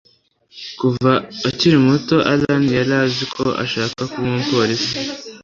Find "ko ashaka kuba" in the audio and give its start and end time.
3.35-4.27